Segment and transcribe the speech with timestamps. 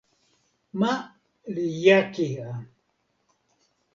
[0.79, 0.91] ma
[1.53, 2.49] li jaki a.